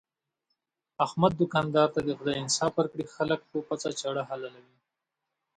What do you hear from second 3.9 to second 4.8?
چاړه حلالوي.